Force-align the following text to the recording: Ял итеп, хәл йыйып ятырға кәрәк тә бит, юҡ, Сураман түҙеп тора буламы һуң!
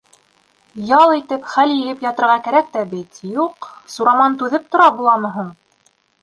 Ял 0.99 1.11
итеп, 1.17 1.43
хәл 1.55 1.73
йыйып 1.73 2.01
ятырға 2.05 2.37
кәрәк 2.47 2.71
тә 2.77 2.83
бит, 2.95 3.21
юҡ, 3.35 3.69
Сураман 3.97 4.39
түҙеп 4.41 4.67
тора 4.75 4.89
буламы 4.97 5.33
һуң! 5.37 5.55